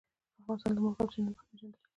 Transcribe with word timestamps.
افغانستان 0.41 0.71
د 0.75 0.79
مورغاب 0.83 1.09
سیند 1.13 1.25
له 1.27 1.31
مخې 1.35 1.45
پېژندل 1.49 1.75
کېږي. 1.77 1.87